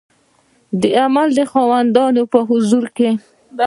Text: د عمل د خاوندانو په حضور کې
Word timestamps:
د 0.81 0.83
عمل 1.01 1.27
د 1.37 1.39
خاوندانو 1.51 2.21
په 2.31 2.39
حضور 2.49 2.85
کې 2.97 3.09